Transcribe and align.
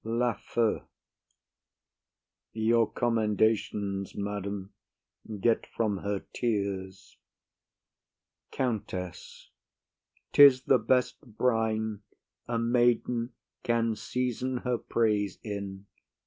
LAFEW. 0.03 0.81
Your 2.53 2.91
commendations, 2.91 4.15
madam, 4.15 4.73
get 5.41 5.67
from 5.67 5.97
her 5.97 6.21
tears. 6.33 7.17
COUNTESS. 8.49 9.51
'Tis 10.31 10.63
the 10.63 10.79
best 10.79 11.21
brine 11.21 12.01
a 12.47 12.57
maiden 12.57 13.33
can 13.61 13.93
season 13.95 14.57
her 14.65 14.79
praise 14.79 15.37
in. 15.43 15.85